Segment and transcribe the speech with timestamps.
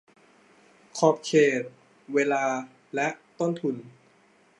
[0.97, 1.61] ขอบเขต
[2.13, 2.45] เวลา
[2.95, 3.07] และ
[3.39, 3.75] ต้นทุน